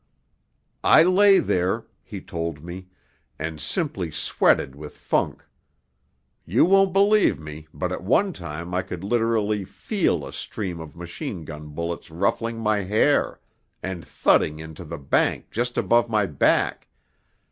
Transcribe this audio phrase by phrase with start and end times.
[0.83, 2.87] 'I lay there,' he told me,
[3.37, 5.45] 'and simply sweated with funk;
[6.43, 10.95] you won't believe me, but at one time I could literally feel a stream of
[10.95, 13.39] machine gun bullets ruffling my hair,
[13.83, 16.87] and thudding into the bank just above my back